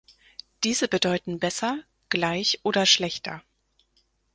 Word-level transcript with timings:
Diese 0.63 0.87
bedeuten 0.87 1.37
besser, 1.37 1.83
gleich 2.09 2.59
oder 2.63 2.87
schlechter. 2.87 3.43